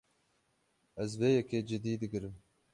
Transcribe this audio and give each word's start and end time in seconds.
Ez 1.03 1.11
vê 1.19 1.29
yekê 1.37 1.59
cidî 1.69 1.93
digirim. 2.01 2.35